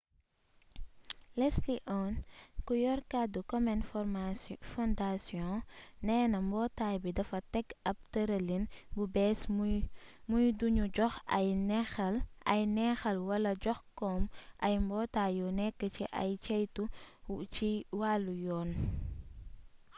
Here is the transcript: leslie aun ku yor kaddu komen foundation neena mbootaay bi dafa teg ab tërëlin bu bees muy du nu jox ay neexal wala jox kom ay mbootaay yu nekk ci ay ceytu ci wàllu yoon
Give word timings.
leslie 1.39 1.81
aun 1.97 2.13
ku 2.65 2.73
yor 2.85 2.99
kaddu 3.11 3.39
komen 3.51 3.79
foundation 4.71 5.53
neena 6.07 6.37
mbootaay 6.47 6.95
bi 7.03 7.09
dafa 7.17 7.37
teg 7.53 7.67
ab 7.89 7.97
tërëlin 8.13 8.63
bu 8.95 9.03
bees 9.15 9.39
muy 10.31 10.47
du 10.59 10.67
nu 10.75 10.83
jox 10.97 11.13
ay 12.51 12.59
neexal 12.79 13.17
wala 13.29 13.51
jox 13.63 13.79
kom 13.99 14.21
ay 14.65 14.73
mbootaay 14.85 15.31
yu 15.39 15.47
nekk 15.59 15.79
ci 15.95 16.03
ay 16.21 16.29
ceytu 16.45 16.83
ci 17.55 17.69
wàllu 17.99 18.33
yoon 18.45 18.69